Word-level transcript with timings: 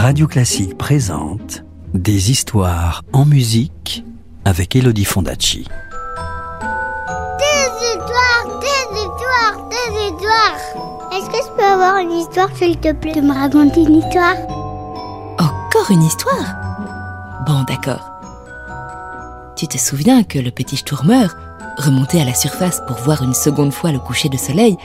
Radio 0.00 0.28
Classique 0.28 0.78
présente 0.78 1.64
Des 1.92 2.30
histoires 2.30 3.02
en 3.12 3.24
musique 3.24 4.04
avec 4.44 4.76
Elodie 4.76 5.04
Fondacci. 5.04 5.66
Des 7.40 7.68
histoires, 7.84 8.60
des 8.60 8.96
histoires, 8.96 9.68
des 9.68 10.06
histoires. 10.06 11.10
Est-ce 11.12 11.26
que 11.26 11.36
je 11.44 11.56
peux 11.56 11.64
avoir 11.64 11.96
une 11.96 12.12
histoire, 12.12 12.48
s'il 12.56 12.78
te 12.78 12.92
plaît, 12.92 13.14
de 13.14 13.22
me 13.22 13.34
raconter 13.34 13.82
une 13.82 13.96
histoire? 13.96 14.36
Encore 15.36 15.90
une 15.90 16.04
histoire? 16.04 16.54
Bon, 17.44 17.64
d'accord. 17.64 18.08
Tu 19.56 19.66
te 19.66 19.78
souviens 19.78 20.22
que 20.22 20.38
le 20.38 20.52
petit 20.52 20.76
Sturmer, 20.76 21.26
remonté 21.76 22.20
à 22.20 22.24
la 22.24 22.34
surface 22.34 22.80
pour 22.86 22.98
voir 22.98 23.24
une 23.24 23.34
seconde 23.34 23.72
fois 23.72 23.90
le 23.90 23.98
coucher 23.98 24.28
de 24.28 24.36
soleil, 24.36 24.76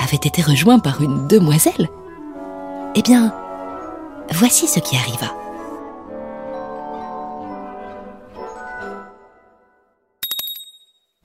avait 0.00 0.16
été 0.16 0.42
rejoint 0.42 0.78
par 0.78 1.02
une 1.02 1.26
demoiselle? 1.26 1.88
Eh 2.94 3.02
bien, 3.02 3.34
voici 4.32 4.66
ce 4.66 4.80
qui 4.80 4.96
arriva. 4.96 5.34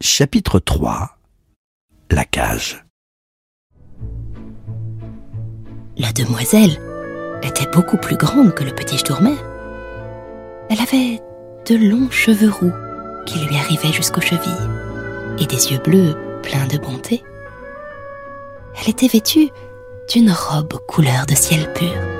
Chapitre 0.01 0.59
3 0.59 1.17
La 2.11 2.25
cage. 2.25 2.85
La 5.97 6.11
demoiselle 6.11 6.79
était 7.41 7.69
beaucoup 7.71 7.97
plus 7.97 8.17
grande 8.17 8.53
que 8.53 8.63
le 8.63 8.73
petit 8.73 8.97
Sturmer. 8.97 9.35
Elle 10.69 10.81
avait 10.81 11.21
de 11.67 11.75
longs 11.75 12.09
cheveux 12.11 12.49
roux 12.49 12.73
qui 13.25 13.39
lui 13.39 13.55
arrivaient 13.55 13.93
jusqu'aux 13.93 14.21
chevilles 14.21 14.51
et 15.39 15.45
des 15.45 15.71
yeux 15.71 15.79
bleus 15.79 16.15
pleins 16.43 16.67
de 16.67 16.77
bonté. 16.77 17.23
Elle 18.79 18.89
était 18.89 19.07
vêtue 19.07 19.49
d'une 20.09 20.31
robe 20.31 20.73
couleur 20.87 21.25
de 21.25 21.35
ciel 21.35 21.71
pur. 21.73 22.14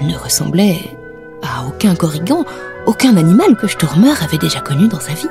Ne 0.00 0.16
ressemblait 0.16 0.96
à 1.42 1.64
aucun 1.66 1.94
corrigan, 1.94 2.44
aucun 2.86 3.16
animal 3.16 3.56
que 3.56 3.66
Sturmer 3.66 4.14
avait 4.22 4.38
déjà 4.38 4.60
connu 4.60 4.86
dans 4.88 5.00
sa 5.00 5.12
vie. 5.12 5.28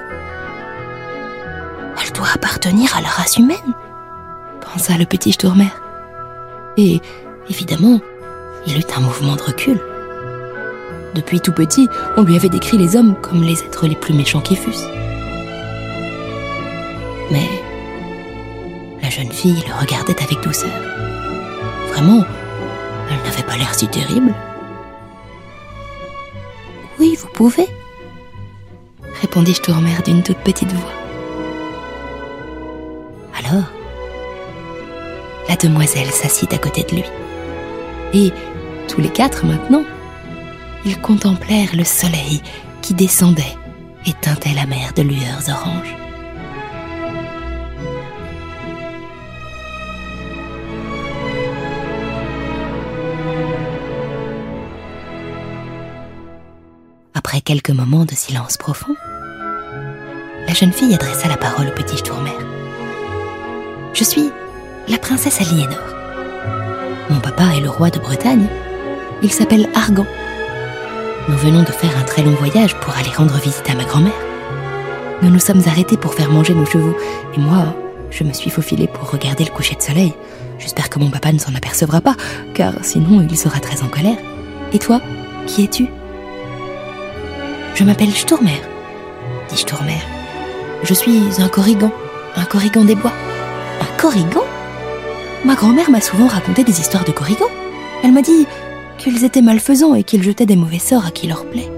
Elle 2.03 2.11
doit 2.11 2.27
appartenir 2.33 2.95
à 2.95 3.01
la 3.01 3.07
race 3.07 3.37
humaine, 3.37 3.73
pensa 4.61 4.97
le 4.97 5.05
petit 5.05 5.31
Sturmer. 5.31 5.69
Et, 6.75 7.01
évidemment, 7.49 7.99
il 8.65 8.77
eut 8.77 8.93
un 8.95 8.99
mouvement 8.99 9.35
de 9.35 9.41
recul. 9.41 9.79
Depuis 11.15 11.39
tout 11.39 11.53
petit, 11.53 11.87
on 12.17 12.23
lui 12.23 12.35
avait 12.35 12.49
décrit 12.49 12.77
les 12.77 12.95
hommes 12.95 13.15
comme 13.21 13.43
les 13.43 13.63
êtres 13.63 13.87
les 13.87 13.95
plus 13.95 14.13
méchants 14.13 14.41
qui 14.41 14.55
fussent. 14.55 14.87
Mais 17.31 17.49
la 19.01 19.09
jeune 19.09 19.31
fille 19.31 19.63
le 19.67 19.73
regardait 19.79 20.21
avec 20.21 20.41
douceur. 20.43 20.69
Vraiment, 21.89 22.23
elle 23.09 23.23
n'avait 23.23 23.43
pas 23.43 23.57
l'air 23.57 23.73
si 23.73 23.87
terrible. 23.87 24.33
Pouvez, 27.37 27.67
répondit 29.21 29.53
Sturmer 29.53 30.01
d'une 30.03 30.23
toute 30.23 30.39
petite 30.39 30.71
voix. 30.71 30.91
Alors, 33.37 33.65
la 35.47 35.55
demoiselle 35.55 36.09
s'assit 36.09 36.51
à 36.51 36.57
côté 36.57 36.81
de 36.81 36.95
lui. 36.95 37.03
Et 38.15 38.31
tous 38.87 39.01
les 39.01 39.09
quatre 39.09 39.45
maintenant, 39.45 39.83
ils 40.83 40.99
contemplèrent 40.99 41.75
le 41.75 41.83
soleil 41.83 42.41
qui 42.81 42.95
descendait 42.95 43.55
et 44.07 44.13
teintait 44.13 44.55
la 44.55 44.65
mer 44.65 44.93
de 44.95 45.03
lueurs 45.03 45.47
oranges. 45.47 46.06
Après 57.27 57.41
quelques 57.41 57.71
moments 57.71 58.05
de 58.05 58.15
silence 58.15 58.55
profond, 58.55 58.95
la 60.47 60.53
jeune 60.53 60.71
fille 60.71 60.93
adressa 60.93 61.27
la 61.27 61.35
parole 61.35 61.67
au 61.67 61.71
petit 61.71 61.97
Sturmer. 61.97 62.31
Je 63.93 64.05
suis 64.05 64.31
la 64.87 64.97
princesse 64.97 65.41
Aliénor. 65.41 65.77
Mon 67.09 67.19
papa 67.19 67.43
est 67.53 67.59
le 67.59 67.69
roi 67.69 67.89
de 67.89 67.99
Bretagne. 67.99 68.47
Il 69.21 69.29
s'appelle 69.33 69.67
Argan. 69.75 70.05
Nous 71.27 71.35
venons 71.35 71.63
de 71.63 71.71
faire 71.73 71.97
un 71.97 72.03
très 72.03 72.23
long 72.23 72.31
voyage 72.31 72.75
pour 72.75 72.95
aller 72.95 73.09
rendre 73.09 73.37
visite 73.39 73.69
à 73.69 73.75
ma 73.75 73.83
grand-mère. 73.83 74.13
Nous 75.21 75.29
nous 75.29 75.41
sommes 75.41 75.63
arrêtés 75.67 75.97
pour 75.97 76.13
faire 76.13 76.31
manger 76.31 76.53
nos 76.53 76.65
chevaux, 76.65 76.95
et 77.35 77.39
moi, 77.41 77.75
je 78.09 78.23
me 78.23 78.31
suis 78.31 78.49
faufilée 78.49 78.87
pour 78.87 79.11
regarder 79.11 79.43
le 79.43 79.51
coucher 79.51 79.75
de 79.75 79.81
soleil. 79.81 80.13
J'espère 80.59 80.89
que 80.89 80.97
mon 80.97 81.09
papa 81.09 81.33
ne 81.33 81.39
s'en 81.39 81.53
apercevra 81.55 81.99
pas, 81.99 82.15
car 82.53 82.71
sinon 82.83 83.27
il 83.29 83.37
sera 83.37 83.59
très 83.59 83.83
en 83.83 83.89
colère. 83.89 84.17
Et 84.71 84.79
toi, 84.79 85.01
qui 85.45 85.65
es-tu? 85.65 85.89
Je 87.77 87.83
m'appelle 87.83 88.09
Sturmer, 88.09 88.59
dit 89.49 89.57
Sturmer. 89.57 90.01
Je 90.81 90.95
suis 90.95 91.21
un 91.37 91.47
corrigan, 91.47 91.91
un 92.35 92.45
corrigan 92.45 92.83
des 92.83 92.95
bois. 92.95 93.13
Un 93.79 94.01
corrigan? 94.01 94.41
Ma 95.45 95.53
grand-mère 95.53 95.91
m'a 95.91 96.01
souvent 96.01 96.25
raconté 96.25 96.63
des 96.63 96.79
histoires 96.81 97.05
de 97.05 97.11
corrigans. 97.11 97.51
Elle 98.03 98.13
m'a 98.13 98.23
dit 98.23 98.47
qu'ils 98.97 99.23
étaient 99.23 99.43
malfaisants 99.43 99.93
et 99.93 100.01
qu'ils 100.01 100.23
jetaient 100.23 100.47
des 100.47 100.55
mauvais 100.55 100.79
sorts 100.79 101.05
à 101.05 101.11
qui 101.11 101.27
leur 101.27 101.45
plaît. 101.45 101.69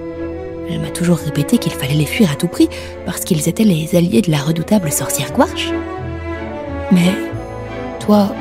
Elle 0.69 0.79
m'a 0.79 0.89
toujours 0.89 1.17
répété 1.17 1.57
qu'il 1.57 1.73
fallait 1.73 1.95
les 1.95 2.05
fuir 2.05 2.31
à 2.31 2.35
tout 2.35 2.47
prix 2.47 2.69
parce 3.05 3.25
qu'ils 3.25 3.49
étaient 3.49 3.65
les 3.65 3.93
alliés 3.97 4.21
de 4.21 4.31
la 4.31 4.37
redoutable 4.37 4.93
sorcière 4.93 5.33
Gouarche. 5.33 5.73
Mais 6.93 7.13
toi, 7.99 8.33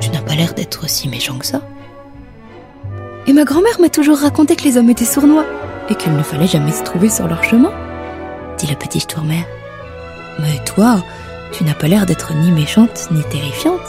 tu 0.00 0.08
n'as 0.08 0.22
pas 0.22 0.34
l'air 0.34 0.54
d'être 0.54 0.88
si 0.88 1.10
méchant 1.10 1.36
que 1.36 1.44
ça. 1.44 1.60
Et 3.26 3.34
ma 3.34 3.44
grand-mère 3.44 3.78
m'a 3.82 3.90
toujours 3.90 4.16
raconté 4.16 4.56
que 4.56 4.64
les 4.64 4.78
hommes 4.78 4.88
étaient 4.88 5.04
sournois 5.04 5.44
et 5.88 5.94
qu'il 5.94 6.12
ne 6.12 6.22
fallait 6.22 6.46
jamais 6.46 6.72
se 6.72 6.82
trouver 6.82 7.08
sur 7.08 7.26
leur 7.26 7.44
chemin, 7.44 7.72
dit 8.58 8.66
le 8.66 8.76
petit 8.76 9.00
Sturmer. 9.00 9.46
Mais 10.40 10.58
toi, 10.64 11.02
tu 11.52 11.64
n'as 11.64 11.74
pas 11.74 11.88
l'air 11.88 12.06
d'être 12.06 12.34
ni 12.34 12.50
méchante 12.50 13.08
ni 13.10 13.22
terrifiante. 13.24 13.80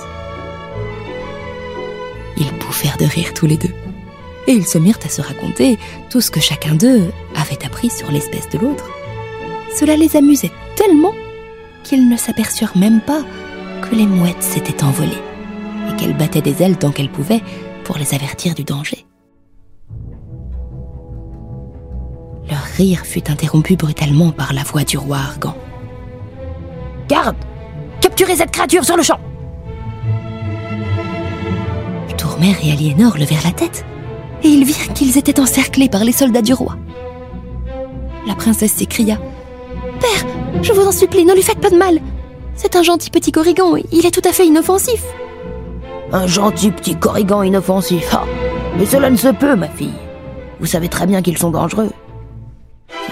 Ils 2.37 2.51
bouffèrent 2.59 2.97
de 2.97 3.05
rire 3.05 3.33
tous 3.33 3.47
les 3.47 3.57
deux. 3.57 3.73
Et 4.47 4.51
ils 4.51 4.67
se 4.67 4.77
mirent 4.77 4.99
à 5.03 5.09
se 5.09 5.21
raconter 5.21 5.79
tout 6.09 6.21
ce 6.21 6.29
que 6.29 6.39
chacun 6.39 6.75
d'eux 6.75 7.11
avait 7.35 7.65
appris 7.65 7.89
sur 7.89 8.11
l'espèce 8.11 8.49
de 8.49 8.59
l'autre. 8.59 8.87
Cela 9.75 9.95
les 9.95 10.15
amusait 10.15 10.51
tellement 10.75 11.13
qu'ils 11.83 12.07
ne 12.07 12.17
s'aperçurent 12.17 12.77
même 12.77 13.01
pas 13.01 13.21
que 13.81 13.95
les 13.95 14.05
mouettes 14.05 14.43
s'étaient 14.43 14.83
envolées 14.83 15.11
et 15.89 15.95
qu'elles 15.95 16.17
battaient 16.17 16.41
des 16.41 16.61
ailes 16.61 16.77
tant 16.77 16.91
qu'elles 16.91 17.09
pouvaient 17.11 17.41
pour 17.83 17.97
les 17.97 18.13
avertir 18.13 18.53
du 18.53 18.63
danger. 18.63 19.05
Rire 22.75 23.05
fut 23.05 23.31
interrompu 23.31 23.75
brutalement 23.75 24.31
par 24.31 24.53
la 24.53 24.63
voix 24.63 24.83
du 24.83 24.97
roi 24.97 25.17
Argan. 25.17 25.55
Garde 27.07 27.37
Capturez 28.01 28.35
cette 28.35 28.51
créature 28.51 28.83
sur 28.83 28.97
le 28.97 29.03
champ 29.03 29.19
Tourmer 32.17 32.55
et 32.63 32.71
Aliénor 32.71 33.17
levèrent 33.17 33.43
la 33.43 33.51
tête, 33.51 33.85
et 34.43 34.47
ils 34.47 34.65
virent 34.65 34.93
qu'ils 34.93 35.17
étaient 35.17 35.39
encerclés 35.39 35.89
par 35.89 36.03
les 36.03 36.11
soldats 36.11 36.41
du 36.41 36.53
roi. 36.53 36.77
La 38.27 38.35
princesse 38.35 38.73
s'écria 38.73 39.17
Père, 39.99 40.25
je 40.61 40.73
vous 40.73 40.85
en 40.85 40.91
supplie, 40.91 41.25
ne 41.25 41.33
lui 41.33 41.43
faites 41.43 41.59
pas 41.59 41.69
de 41.69 41.77
mal. 41.77 41.99
C'est 42.55 42.75
un 42.75 42.83
gentil 42.83 43.09
petit 43.09 43.31
corrigan, 43.31 43.75
il 43.91 44.05
est 44.05 44.11
tout 44.11 44.27
à 44.27 44.33
fait 44.33 44.47
inoffensif. 44.47 45.03
Un 46.11 46.27
gentil 46.27 46.71
petit 46.71 46.95
corrigan 46.95 47.43
inoffensif. 47.43 48.07
Ah, 48.13 48.23
mais 48.77 48.85
cela 48.85 49.09
ne 49.09 49.17
se 49.17 49.29
peut, 49.29 49.55
ma 49.55 49.67
fille. 49.67 49.93
Vous 50.59 50.65
savez 50.65 50.87
très 50.87 51.05
bien 51.05 51.21
qu'ils 51.21 51.37
sont 51.37 51.51
dangereux. 51.51 51.91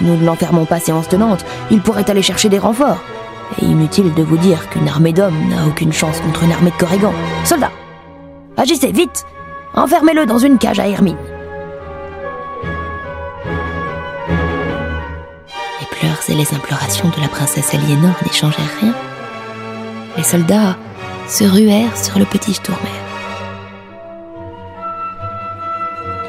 Nous 0.00 0.16
ne 0.16 0.24
l'enfermons 0.24 0.64
pas 0.64 0.80
séance 0.80 1.08
tenante, 1.08 1.44
il 1.70 1.80
pourrait 1.80 2.08
aller 2.10 2.22
chercher 2.22 2.48
des 2.48 2.58
renforts. 2.58 3.02
Et 3.60 3.64
inutile 3.64 4.12
de 4.14 4.22
vous 4.22 4.36
dire 4.36 4.68
qu'une 4.70 4.88
armée 4.88 5.12
d'hommes 5.12 5.48
n'a 5.48 5.66
aucune 5.66 5.92
chance 5.92 6.20
contre 6.20 6.42
une 6.44 6.52
armée 6.52 6.70
de 6.70 6.76
corrigans. 6.76 7.14
Soldats 7.44 7.70
Agissez 8.56 8.92
vite 8.92 9.24
Enfermez-le 9.74 10.24
dans 10.26 10.38
une 10.38 10.58
cage 10.58 10.78
à 10.78 10.88
Hermine. 10.88 11.16
Les 15.80 15.86
pleurs 15.86 16.20
et 16.28 16.34
les 16.34 16.54
implorations 16.54 17.08
de 17.08 17.20
la 17.20 17.28
princesse 17.28 17.74
Aliénor 17.74 18.14
n'y 18.24 18.32
changèrent 18.32 18.78
rien. 18.80 18.94
Les 20.16 20.22
soldats 20.22 20.76
se 21.26 21.44
ruèrent 21.44 21.96
sur 21.96 22.18
le 22.18 22.24
petit 22.24 22.54
Sturmer. 22.54 22.78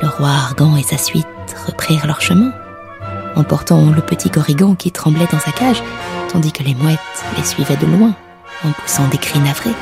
Le 0.01 0.07
roi 0.07 0.29
Argan 0.29 0.75
et 0.75 0.83
sa 0.83 0.97
suite 0.97 1.27
reprirent 1.67 2.07
leur 2.07 2.21
chemin, 2.21 2.51
emportant 3.35 3.89
le 3.91 4.01
petit 4.01 4.29
corrigan 4.29 4.75
qui 4.75 4.91
tremblait 4.91 5.27
dans 5.31 5.39
sa 5.39 5.51
cage, 5.51 5.83
tandis 6.31 6.51
que 6.51 6.63
les 6.63 6.75
mouettes 6.75 6.99
les 7.37 7.43
suivaient 7.43 7.77
de 7.77 7.85
loin, 7.85 8.13
en 8.63 8.71
poussant 8.71 9.07
des 9.07 9.17
cris 9.17 9.39
navrés. 9.39 9.75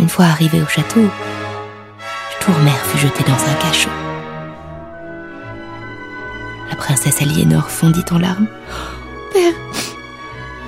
Une 0.00 0.08
fois 0.08 0.24
arrivé 0.26 0.60
au 0.60 0.66
château, 0.66 1.08
Tourmer 2.40 2.72
fut 2.86 2.98
jeté 2.98 3.22
dans 3.22 3.34
un 3.34 3.54
cachot. 3.60 3.90
La 6.70 6.76
princesse 6.76 7.22
Aliénor 7.22 7.70
fondit 7.70 8.04
en 8.10 8.18
larmes. 8.18 8.48
Père, 9.32 9.52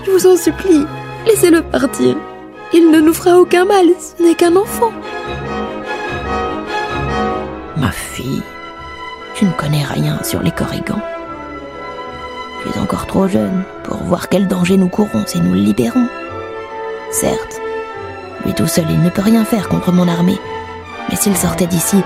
je 0.06 0.10
vous 0.12 0.26
en 0.26 0.36
supplie, 0.36 0.86
laissez-le 1.26 1.62
partir. 1.62 2.16
Il 2.72 2.90
ne 2.90 3.00
nous 3.00 3.12
fera 3.12 3.38
aucun 3.38 3.64
mal, 3.64 3.86
ce 3.98 4.22
n'est 4.22 4.34
qu'un 4.34 4.54
enfant. 4.54 4.92
Ma 7.76 7.90
fille, 7.90 8.42
tu 9.34 9.44
ne 9.44 9.52
connais 9.52 9.84
rien 9.84 10.18
sur 10.22 10.42
les 10.42 10.50
corrigans. 10.50 11.00
Tu 12.62 12.68
es 12.68 12.80
encore 12.80 13.06
trop 13.06 13.28
jeune 13.28 13.64
pour 13.82 14.02
voir 14.04 14.28
quel 14.28 14.46
danger 14.46 14.76
nous 14.76 14.88
courons 14.88 15.24
si 15.26 15.40
nous 15.40 15.52
le 15.52 15.60
libérons. 15.60 16.06
Certes, 17.10 17.60
lui 18.44 18.54
tout 18.54 18.66
seul, 18.66 18.86
il 18.90 19.02
ne 19.02 19.10
peut 19.10 19.22
rien 19.22 19.44
faire 19.44 19.68
contre 19.68 19.92
mon 19.92 20.08
armée. 20.08 20.38
Mais 21.10 21.16
s'il 21.16 21.36
sortait 21.36 21.66
d'ici, 21.66 22.02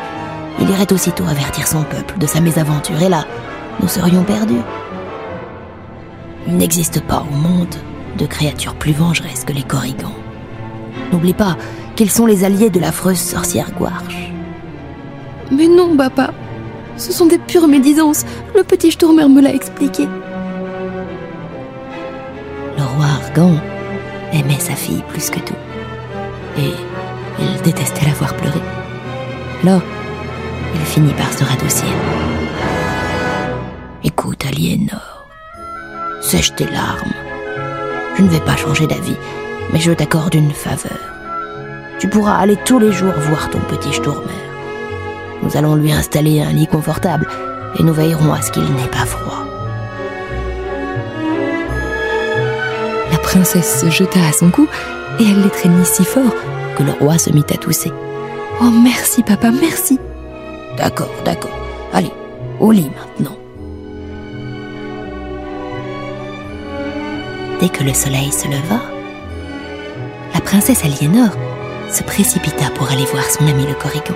il 0.61 0.71
irait 0.71 0.93
aussitôt 0.93 1.25
avertir 1.25 1.67
son 1.67 1.83
peuple 1.83 2.19
de 2.19 2.27
sa 2.27 2.41
mésaventure, 2.41 3.01
et 3.01 3.09
là, 3.09 3.25
nous 3.81 3.89
serions 3.89 4.25
perdus. 4.25 4.61
Il 6.47 6.57
n'existe 6.57 7.01
pas 7.03 7.25
au 7.31 7.35
monde 7.35 7.75
de 8.17 8.27
créatures 8.27 8.75
plus 8.75 8.93
vengeresses 8.93 9.45
que 9.45 9.53
les 9.53 9.63
corrigans. 9.63 10.15
N'oublie 11.13 11.35
pas 11.35 11.57
qu'ils 11.95 12.11
sont 12.11 12.27
les 12.27 12.45
alliés 12.45 12.71
de 12.71 12.81
l'affreuse 12.81 13.21
sorcière 13.21 13.71
Gouarche. 13.73 14.33
Mais 15.51 15.69
non, 15.69 15.97
papa. 15.97 16.33
Ce 16.99 17.13
sont 17.13 17.27
des 17.27 17.39
pures 17.39 17.69
médisances. 17.69 18.25
Le 18.57 18.65
petit 18.65 18.91
Sturmer 18.91 19.29
me 19.29 19.41
l'a 19.41 19.55
expliqué. 19.55 20.07
Le 22.77 22.83
roi 22.83 23.07
Argan 23.23 23.55
aimait 24.33 24.59
sa 24.59 24.75
fille 24.75 25.03
plus 25.09 25.31
que 25.31 25.39
tout. 25.39 25.55
Et 26.59 26.73
il 27.41 27.63
détestait 27.63 28.05
la 28.05 28.13
voir 28.13 28.35
pleurer. 28.35 28.61
Alors, 29.63 29.83
il 30.75 30.81
finit 30.81 31.15
par 31.15 31.33
se 31.33 31.45
radoucir. 31.45 31.89
Écoute, 34.03 34.45
Aliénor, 34.47 35.27
sèche 36.21 36.55
tes 36.57 36.67
larmes. 36.67 37.13
Je 38.17 38.23
ne 38.23 38.29
vais 38.29 38.41
pas 38.41 38.57
changer 38.57 38.89
d'avis, 38.89 39.17
mais 39.73 39.79
je 39.79 39.93
t'accorde 39.93 40.35
une 40.35 40.51
faveur. 40.51 40.99
Tu 42.01 42.09
pourras 42.09 42.39
aller 42.39 42.57
tous 42.65 42.81
les 42.81 42.93
jours 42.93 43.15
voir 43.17 43.51
ton 43.51 43.61
petit 43.61 43.93
Sturmer. 43.93 44.48
Nous 45.43 45.57
allons 45.57 45.77
lui 45.77 45.93
installer 45.93 46.43
un 46.43 46.53
lit 46.53 46.67
confortable 46.67 47.29
et 47.79 47.83
nous 47.83 47.93
veillerons 47.93 48.33
à 48.33 48.43
ce 48.43 48.51
qu'il 48.51 48.65
n'ait 48.65 48.89
pas 48.91 49.07
froid. 49.07 49.45
La 53.13 53.19
princesse 53.19 53.81
se 53.81 53.91
jeta 53.91 54.21
à 54.29 54.33
son 54.33 54.51
cou 54.51 54.67
et 55.21 55.25
elle 55.25 55.43
l'étreignit 55.43 55.87
si 55.87 56.05
fort 56.05 56.35
que 56.77 56.83
le 56.83 56.93
roi 56.93 57.19
se 57.19 57.31
mit 57.31 57.45
à 57.51 57.57
tousser. 57.57 57.93
Oh 58.61 58.71
merci 58.83 59.23
papa, 59.23 59.51
merci. 59.51 59.99
D'accord, 60.77 61.11
d'accord. 61.25 61.57
Allez, 61.93 62.13
au 62.61 62.71
lit 62.73 62.91
maintenant. 62.97 63.37
Dès 67.61 67.69
que 67.69 67.83
le 67.83 67.93
soleil 67.93 68.31
se 68.31 68.47
leva, 68.47 68.81
la 70.35 70.41
princesse 70.41 70.85
Aliénor 70.85 71.31
se 71.91 72.03
précipita 72.03 72.71
pour 72.75 72.91
aller 72.91 73.05
voir 73.07 73.25
son 73.25 73.47
ami 73.47 73.67
le 73.67 73.75
Corrigan. 73.75 74.15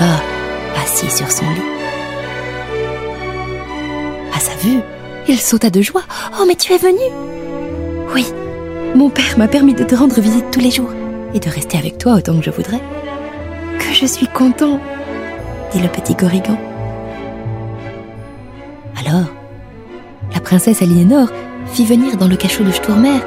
Assis 0.00 1.10
sur 1.10 1.30
son 1.30 1.44
lit. 1.50 1.60
À 4.34 4.40
sa 4.40 4.54
vue, 4.56 4.80
il 5.28 5.38
sauta 5.38 5.68
de 5.68 5.82
joie. 5.82 6.04
Oh, 6.40 6.44
mais 6.46 6.54
tu 6.54 6.72
es 6.72 6.78
venu 6.78 6.98
Oui, 8.14 8.26
mon 8.94 9.10
père 9.10 9.36
m'a 9.36 9.48
permis 9.48 9.74
de 9.74 9.84
te 9.84 9.94
rendre 9.94 10.18
visite 10.20 10.50
tous 10.50 10.60
les 10.60 10.70
jours 10.70 10.90
et 11.34 11.38
de 11.38 11.50
rester 11.50 11.76
avec 11.76 11.98
toi 11.98 12.14
autant 12.14 12.38
que 12.38 12.44
je 12.44 12.50
voudrais. 12.50 12.80
Que 13.78 13.92
je 13.92 14.06
suis 14.06 14.26
content, 14.26 14.80
dit 15.72 15.80
le 15.80 15.88
petit 15.88 16.14
Corrigan. 16.14 16.58
Alors, 18.98 19.26
la 20.32 20.40
princesse 20.40 20.80
Aliénor 20.80 21.28
fit 21.66 21.84
venir 21.84 22.16
dans 22.16 22.28
le 22.28 22.36
cachot 22.36 22.64
de 22.64 22.70
Sturmer 22.70 23.20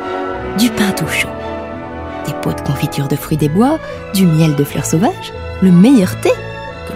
du 0.57 0.69
pain 0.69 0.91
tout 0.91 1.07
chaud, 1.07 1.29
des 2.25 2.33
pots 2.41 2.53
de 2.53 2.61
confiture 2.61 3.07
de 3.07 3.15
fruits 3.15 3.37
des 3.37 3.49
bois, 3.49 3.77
du 4.13 4.25
miel 4.25 4.55
de 4.55 4.63
fleurs 4.63 4.85
sauvages, 4.85 5.33
le 5.61 5.71
meilleur 5.71 6.19
thé 6.21 6.31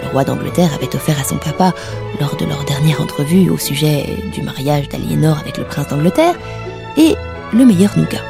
roi 0.08 0.24
d'Angleterre 0.24 0.74
avait 0.74 0.94
offert 0.94 1.18
à 1.20 1.24
son 1.24 1.36
papa 1.36 1.72
lors 2.20 2.36
de 2.36 2.44
leur 2.44 2.64
dernière 2.64 3.00
entrevue 3.00 3.50
au 3.50 3.58
sujet 3.58 4.16
du 4.32 4.42
mariage 4.42 4.88
d'Aliénor 4.88 5.38
avec 5.38 5.58
le 5.58 5.64
prince 5.64 5.88
d'Angleterre, 5.88 6.34
et 6.96 7.14
le 7.52 7.64
meilleur 7.64 7.96
nougat 7.96 8.22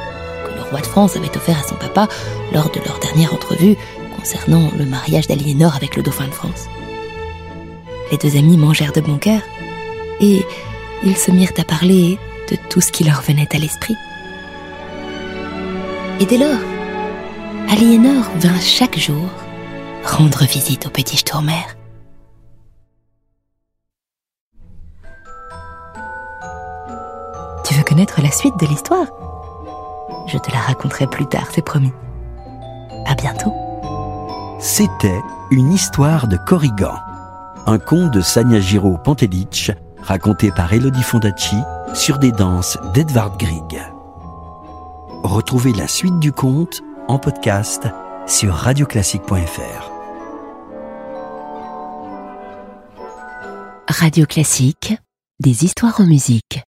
que 0.47 0.55
le 0.55 0.63
roi 0.71 0.81
de 0.81 0.87
France 0.87 1.17
avait 1.17 1.37
offert 1.37 1.59
à 1.59 1.69
son 1.69 1.77
papa 1.77 2.09
lors 2.53 2.71
de 2.71 2.81
leur 2.87 2.99
dernière 2.99 3.33
entrevue 3.33 3.77
concernant 4.17 4.71
le 4.77 4.85
mariage 4.85 5.27
d'Aliénor 5.27 5.75
avec 5.75 5.97
le 5.97 6.03
dauphin 6.03 6.27
de 6.27 6.35
France. 6.35 6.69
Les 8.11 8.19
deux 8.19 8.37
amis 8.37 8.57
mangèrent 8.57 8.93
de 8.93 9.01
bon 9.01 9.19
cœur, 9.19 9.41
et 10.21 10.45
ils 11.05 11.17
se 11.17 11.31
mirent 11.31 11.53
à 11.59 11.65
parler 11.65 12.19
de 12.51 12.57
tout 12.69 12.81
ce 12.81 12.91
qui 12.91 13.05
leur 13.05 13.23
venait 13.23 13.49
à 13.55 13.59
l'esprit. 13.59 13.95
Et 16.21 16.27
dès 16.27 16.39
lors, 16.39 16.61
Aliénor 17.71 18.25
vint 18.37 18.61
chaque 18.61 18.99
jour 18.99 19.29
rendre 20.05 20.45
visite 20.45 20.87
au 20.87 20.91
petit 20.91 21.17
Sturmer. 21.17 21.65
Tu 27.65 27.75
veux 27.75 27.85
connaître 27.85 28.21
la 28.23 28.31
suite 28.31 28.59
de 28.59 28.67
l'histoire? 28.67 29.07
Je 30.27 30.39
te 30.39 30.51
la 30.53 30.59
raconterai 30.59 31.07
plus 31.07 31.27
tard, 31.27 31.49
c'est 31.53 31.65
promis. 31.65 31.93
À 33.07 33.15
bientôt. 33.15 33.53
C'était 34.59 35.21
une 35.51 35.73
histoire 35.73 36.29
de 36.29 36.37
Corrigan, 36.37 36.97
un 37.67 37.79
conte 37.79 38.11
de 38.11 38.21
Sanyajiro 38.21 38.99
Pantelic 38.99 39.73
raconté 40.03 40.51
par 40.51 40.73
Elodie 40.73 41.03
Fondacci 41.03 41.57
sur 41.95 42.19
des 42.19 42.33
danses 42.33 42.79
d'Edvard 42.95 43.37
Grieg. 43.39 43.83
Retrouvez 45.23 45.73
la 45.73 45.89
suite 45.89 46.19
du 46.19 46.33
conte 46.33 46.83
en 47.09 47.19
podcast 47.19 47.89
sur 48.29 48.53
radioclassique.fr. 48.53 49.91
Radio 53.89 54.27
Classique, 54.27 54.95
des 55.41 55.65
histoires 55.65 56.01
en 56.01 56.05
musique. 56.05 56.63